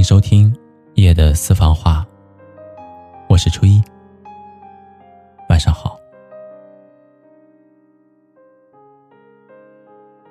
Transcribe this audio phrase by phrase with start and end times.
[0.00, 0.50] 迎收听
[0.94, 2.06] 夜的私房话。
[3.28, 3.82] 我是初一，
[5.50, 6.00] 晚上好。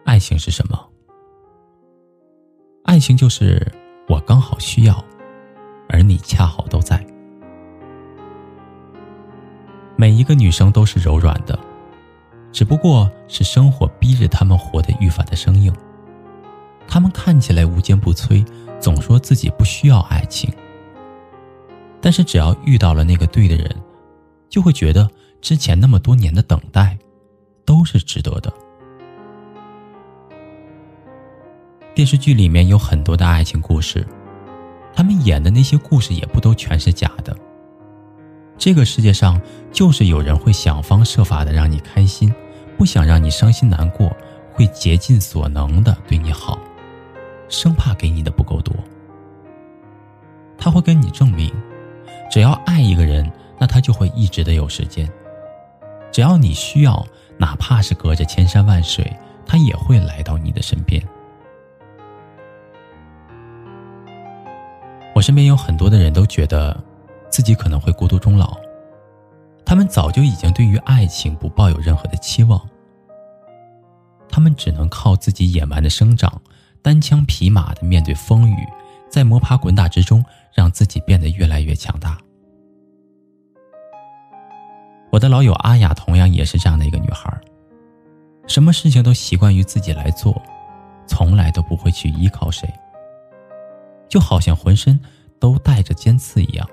[0.05, 0.89] 爱情是什么？
[2.85, 3.63] 爱情就是
[4.07, 5.05] 我刚好需要，
[5.87, 7.05] 而你恰好都在。
[9.95, 11.57] 每一个女生都是柔软的，
[12.51, 15.71] 只不过是生活逼着她们活得愈发的生硬。
[16.87, 18.43] 她们看起来无坚不摧。
[18.79, 20.51] 总说自己不需要爱情，
[22.01, 23.69] 但是只要遇到了那个对的人，
[24.49, 25.09] 就会觉得
[25.41, 26.97] 之前那么多年的等待
[27.65, 28.51] 都是值得的。
[31.93, 34.07] 电视剧里面有很多的爱情故事，
[34.93, 37.35] 他们演的那些故事也不都全是假的。
[38.57, 42.33] 这个世界上就是有人会想方设法的让你开心，
[42.77, 44.15] 不想让你伤心难过，
[44.53, 46.57] 会竭尽所能的对你好。
[47.49, 48.73] 生怕给你的不够多，
[50.57, 51.51] 他会跟你证明，
[52.31, 55.11] 只要爱一个人，那他就会一直的有时间。
[56.11, 57.05] 只要你需要，
[57.37, 59.11] 哪怕是隔着千山万水，
[59.45, 61.03] 他也会来到你的身边。
[65.15, 66.81] 我身边有很多的人都觉得，
[67.29, 68.57] 自己可能会孤独终老，
[69.65, 72.59] 他们早就已经对于爱情不抱有任何的期望，
[74.29, 76.41] 他们只能靠自己野蛮的生长。
[76.81, 78.67] 单枪匹马的面对风雨，
[79.09, 82.17] 在摸爬滚打之中，让自己变得越来越强大。
[85.11, 87.35] 我的老友阿雅同样也是这样的一个女孩，
[88.47, 90.39] 什么事情都习惯于自己来做，
[91.07, 92.71] 从来都不会去依靠谁，
[94.07, 94.99] 就好像浑身
[95.39, 96.69] 都带着尖刺一样，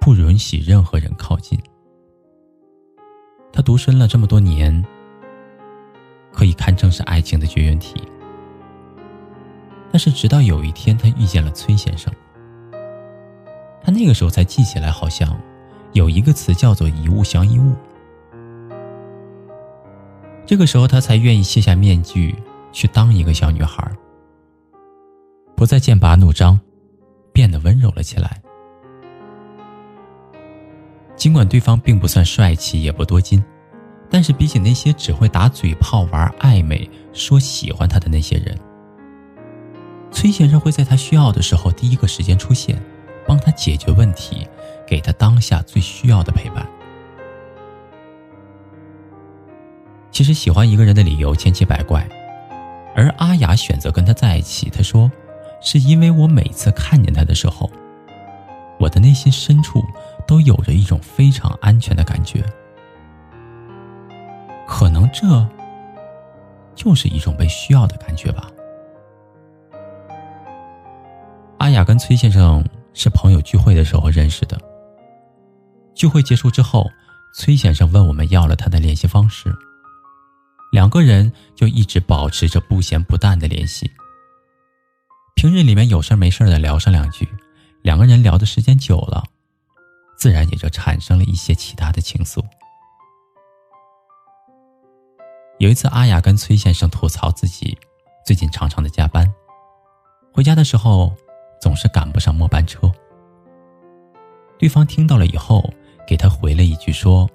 [0.00, 1.58] 不允许任何人靠近。
[3.52, 4.84] 她独身了这么多年，
[6.32, 8.02] 可以堪称是爱情的绝缘体。
[9.92, 12.10] 但是直到有一天，他遇见了崔先生，
[13.84, 15.38] 他那个时候才记起来，好像
[15.92, 17.74] 有一个词叫做“一物降一物”。
[20.46, 22.34] 这个时候，他才愿意卸下面具，
[22.72, 23.86] 去当一个小女孩，
[25.54, 26.58] 不再剑拔弩张，
[27.30, 28.40] 变得温柔了起来。
[31.16, 33.44] 尽管对方并不算帅气，也不多金，
[34.08, 38.58] 但是比起那些只会打嘴炮、玩暧昧、说喜欢他的那些人。
[40.22, 42.80] 崔先生会在他需要的时候第一个时间出现，
[43.26, 44.46] 帮他解决问题，
[44.86, 46.64] 给他当下最需要的陪伴。
[50.12, 52.08] 其实喜欢一个人的理由千奇百怪，
[52.94, 55.10] 而阿雅选择跟他在一起，他说，
[55.60, 57.68] 是因为我每次看见他的时候，
[58.78, 59.82] 我的内心深处
[60.24, 62.44] 都有着一种非常安全的感觉。
[64.68, 65.44] 可能这
[66.76, 68.48] 就是一种被需要的感觉吧。
[71.84, 74.60] 跟崔先生是朋友聚会的时候认识的。
[75.94, 76.90] 聚会结束之后，
[77.34, 79.54] 崔先生问我们要了他的联系方式，
[80.70, 83.90] 两个人就一直保持着不咸不淡的联系。
[85.34, 87.28] 平日里面有事没事的聊上两句，
[87.82, 89.24] 两个人聊的时间久了，
[90.18, 92.42] 自然也就产生了一些其他的情愫。
[95.58, 97.76] 有一次，阿雅跟崔先生吐槽自己
[98.26, 99.30] 最近常常的加班，
[100.32, 101.12] 回家的时候。
[101.62, 102.90] 总是赶不上末班车。
[104.58, 105.72] 对方听到了以后，
[106.04, 107.30] 给他回了一句说：“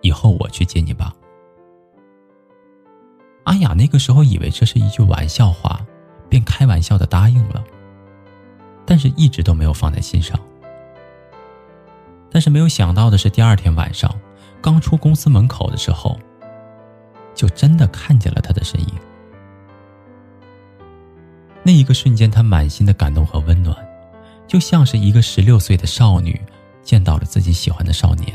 [0.00, 1.14] 以后我去接你吧。”
[3.44, 5.84] 阿雅那个时候以为这是一句玩笑话，
[6.30, 7.62] 便开玩笑的答应了，
[8.86, 10.40] 但是一直都没有放在心上。
[12.30, 14.10] 但是没有想到的是，第二天晚上
[14.62, 16.18] 刚出公司门口的时候，
[17.34, 18.94] 就真的看见了他的身影。
[21.62, 23.76] 那一个瞬间，他满心的感动和温暖，
[24.46, 26.40] 就像是一个十六岁的少女
[26.82, 28.32] 见到了自己喜欢的少年。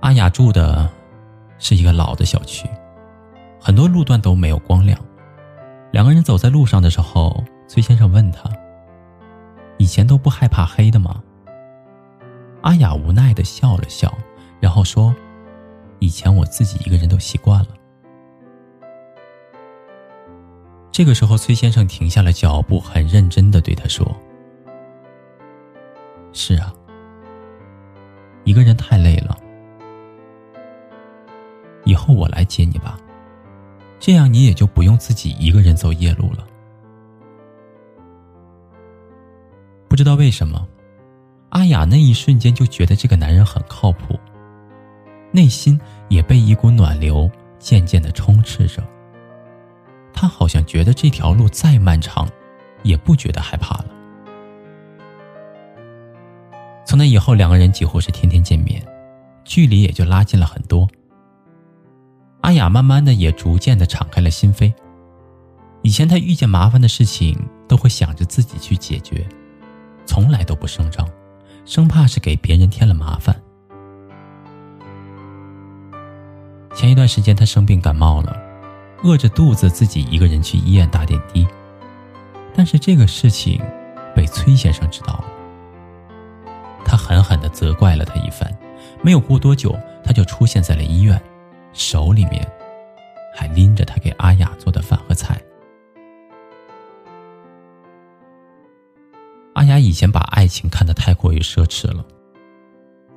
[0.00, 0.90] 阿雅住的
[1.58, 2.68] 是一个老的小区，
[3.60, 4.98] 很多路段都没有光亮。
[5.92, 8.50] 两个人走在路上的时候，崔先生问他
[9.78, 11.22] ：“以前都不害怕黑的吗？”
[12.62, 14.12] 阿雅无奈的笑了笑，
[14.58, 15.14] 然后说
[16.00, 17.68] ：“以前我自己一个人都习惯了。”
[20.94, 24.16] 这个时候，崔先生停下了脚步，很认真的对他说
[26.32, 26.72] ：“是啊，
[28.44, 29.36] 一个人太累了，
[31.84, 32.96] 以后我来接你吧，
[33.98, 36.46] 这样你也就不用自己一个人走夜路了。”
[39.90, 40.64] 不知道为什么，
[41.48, 44.16] 阿雅那一瞬间就觉得这个男人很靠谱，
[45.32, 45.76] 内心
[46.08, 48.80] 也被一股暖流渐渐的充斥着。
[50.24, 52.26] 他好像觉得这条路再漫长，
[52.82, 53.84] 也不觉得害怕了。
[56.86, 58.82] 从那以后，两个人几乎是天天见面，
[59.44, 60.88] 距离也就拉近了很多。
[62.40, 64.72] 阿雅慢慢的也逐渐的敞开了心扉。
[65.82, 67.38] 以前她遇见麻烦的事情，
[67.68, 69.28] 都会想着自己去解决，
[70.06, 71.06] 从来都不声张，
[71.66, 73.38] 生怕是给别人添了麻烦。
[76.74, 78.34] 前一段时间她生病感冒了，
[79.04, 81.46] 饿着肚子自己一个人去医院打点滴，
[82.54, 83.60] 但是这个事情
[84.16, 85.24] 被崔先生知道了。
[86.86, 88.50] 他狠狠地责怪了他一番，
[89.02, 91.20] 没有过多久，他就出现在了医院，
[91.74, 92.50] 手里面
[93.36, 95.38] 还拎着他给阿雅做的饭和菜。
[99.52, 102.02] 阿雅以前把爱情看得太过于奢侈了，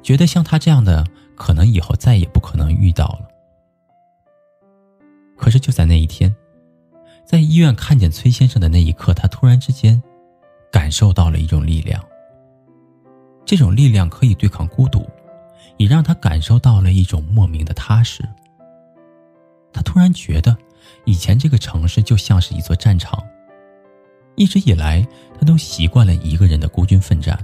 [0.04, 1.06] 觉得像他这样的，
[1.36, 3.27] 可能以后再也不可能遇到了。
[5.38, 6.36] 可是就在那一天，
[7.24, 10.02] 在医院看见崔先生的那一刻，他突然之间
[10.72, 12.04] 感受到了一种力量。
[13.46, 15.08] 这种力量可以对抗孤独，
[15.78, 18.22] 也让他感受到了一种莫名的踏实。
[19.72, 20.58] 他突然觉得，
[21.06, 23.24] 以前这个城市就像是一座战场，
[24.36, 25.08] 一直以来
[25.40, 27.40] 他都习惯了一个人的孤军奋战，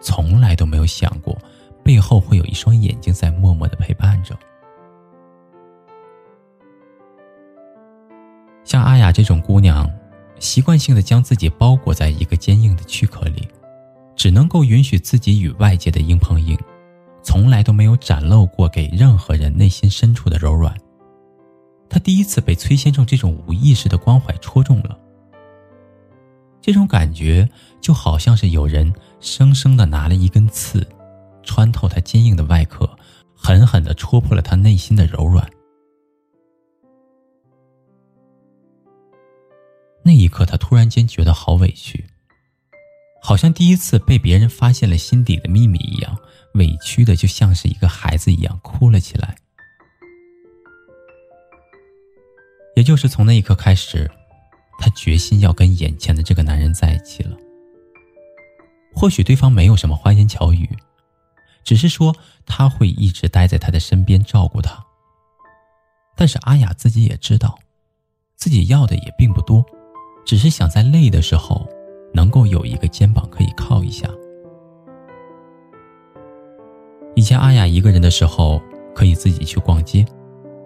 [0.00, 1.36] 从来都没有想过
[1.82, 4.38] 背后会有一双眼睛在默默的陪伴着。
[8.72, 9.86] 像阿雅这种姑娘，
[10.38, 13.46] 习惯性的将自己包裹在一个坚硬的躯壳里。
[14.16, 16.58] 只能够允许自己与外界的硬碰硬，
[17.22, 20.74] 从来都没有展露过给任何人内心深处的柔软。
[21.90, 24.98] 他第一次被崔先生这种无意识的关怀戳中了，
[26.62, 27.46] 这种感觉
[27.78, 28.90] 就好像是有人
[29.20, 30.82] 生生的拿了一根刺，
[31.42, 32.88] 穿透他坚硬的外壳，
[33.36, 35.46] 狠狠的戳破了他内心的柔软。
[40.04, 42.04] 那一刻，他突然间觉得好委屈。
[43.22, 46.18] 好像第一次被别人发现了心底的秘密一样，
[46.54, 49.36] 委屈的就像是一个孩子一样哭了起来。
[52.74, 54.10] 也就是从那一刻开始，
[54.80, 57.36] 他决心要跟眼前的这个男人在一起了。
[58.94, 60.68] 或许对方没有什么花言巧语，
[61.62, 62.14] 只是说
[62.44, 64.84] 他会一直待在他的身边照顾他。
[66.16, 67.58] 但是阿雅自己也知道，
[68.36, 69.64] 自己要的也并不多，
[70.24, 71.66] 只是想在累的时候。
[72.14, 74.06] 能够有一个肩膀可以靠一下。
[77.14, 78.60] 以前阿雅一个人的时候
[78.94, 80.04] 可以自己去逛街，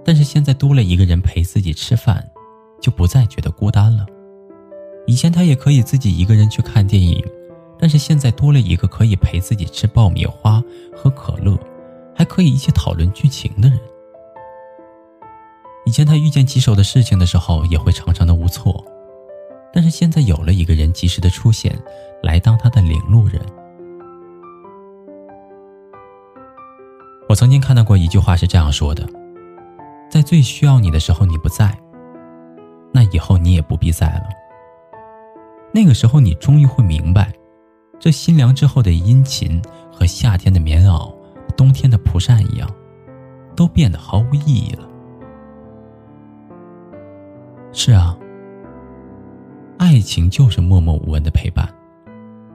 [0.05, 2.29] 但是现在多了一个人陪自己吃饭，
[2.81, 4.05] 就不再觉得孤单了。
[5.07, 7.25] 以前她也可以自己一个人去看电影，
[7.79, 10.61] 但是现在多了一个可以陪自己吃爆米花、
[10.97, 11.57] 喝可乐，
[12.13, 13.79] 还可以一起讨论剧情的人。
[15.85, 18.85] 以前她遇见棘手的事情的时候，也会常常的无措。
[19.77, 21.79] 但是现在有了一个人及时的出现，
[22.23, 23.39] 来当他的领路人。
[27.29, 29.07] 我曾经看到过一句话是这样说的：
[30.11, 31.79] 在最需要你的时候你不在，
[32.91, 34.31] 那以后你也不必在了。
[35.75, 37.31] 那个时候你终于会明白，
[38.01, 39.61] 这心凉之后的殷勤
[39.93, 41.15] 和夏天的棉袄、
[41.55, 42.67] 冬天的蒲扇一样，
[43.55, 44.89] 都变得毫无意义了。
[47.75, 48.17] 是啊。
[49.97, 51.67] 爱情就是默默无闻的陪伴，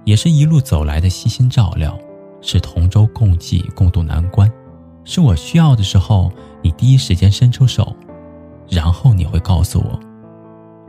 [0.05, 1.97] 也是一路走来的悉心照料，
[2.39, 4.47] 是同舟共济、共度难关，
[5.03, 6.31] 是我需要的时候
[6.61, 7.95] 你第一时间伸出手，
[8.69, 9.99] 然后你会告诉我，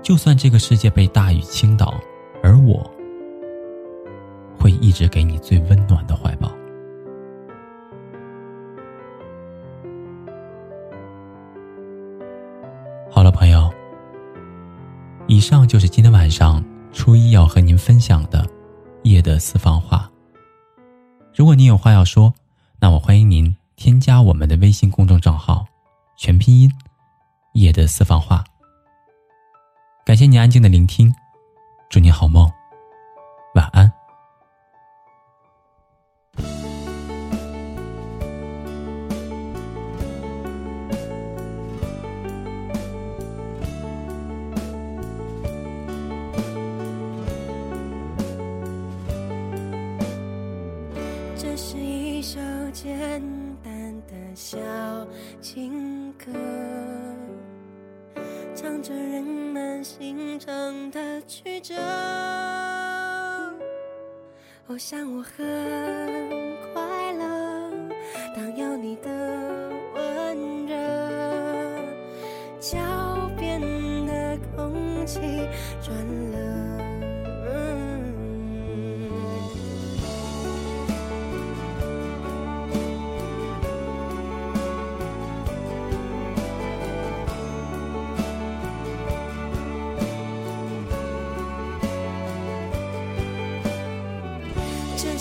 [0.02, 1.94] 就算这个世界被大雨倾倒，
[2.42, 2.86] 而我
[4.58, 6.51] 会一直给你最温暖的怀抱。
[15.32, 16.62] 以上就是今天晚上
[16.92, 18.46] 初一要和您分享的
[19.02, 20.06] 夜的私房话。
[21.34, 22.34] 如果您有话要说，
[22.78, 25.64] 那我欢迎您添加我们的微信公众账号，
[26.18, 26.70] 全拼音
[27.54, 28.44] 夜的私房话。
[30.04, 31.10] 感谢您安静的聆听，
[31.88, 32.46] 祝您好梦，
[33.54, 33.90] 晚安。
[54.34, 54.58] 小
[55.40, 56.32] 情歌，
[58.54, 61.74] 唱着人们心肠的曲折。
[64.66, 65.36] 我想我很
[66.72, 67.70] 快乐，
[68.34, 69.10] 当有你的
[69.94, 70.74] 温热，
[72.58, 72.78] 脚
[73.36, 73.60] 边
[74.06, 75.20] 的空气
[75.82, 75.94] 转
[76.31, 76.31] 了。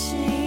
[0.01, 0.40] machine.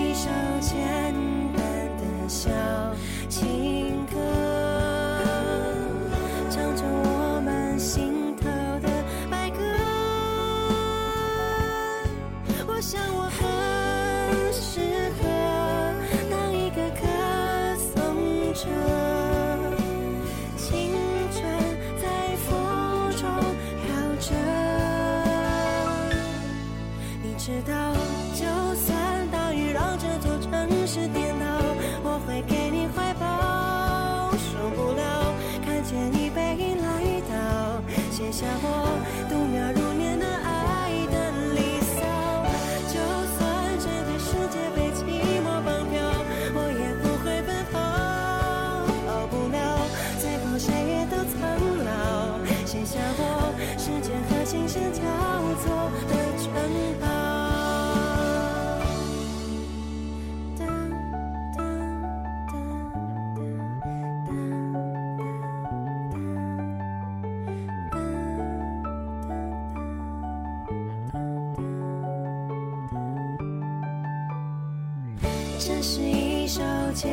[75.66, 76.60] 这是一首
[76.94, 77.10] 简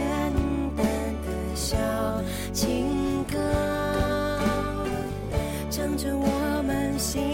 [0.76, 1.78] 单的小
[2.52, 3.38] 情歌
[5.70, 7.31] 唱着我们心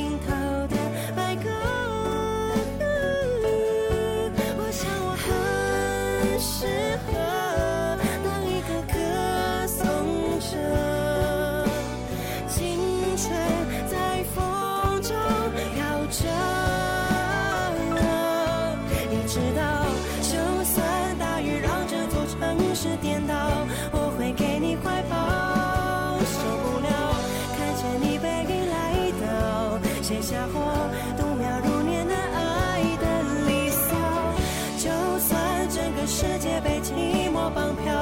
[37.48, 37.96] 我绑票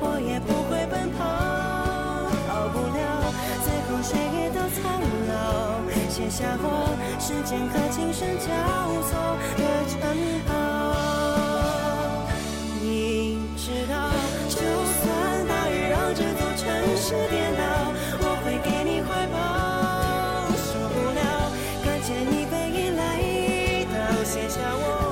[0.00, 1.26] 我也不会奔跑
[2.46, 8.46] 逃不了最后谁也都苍老写下我时间和琴声交
[9.02, 9.18] 错
[9.58, 9.98] 的城
[10.46, 10.54] 堡
[12.80, 14.06] 你知道
[14.48, 15.02] 就算
[15.48, 16.62] 大雨让整座城
[16.96, 17.90] 市颠倒
[18.20, 19.34] 我会给你怀抱。
[20.54, 21.50] 受不了
[21.82, 23.02] 看见你背影来
[23.90, 25.11] 到写下我。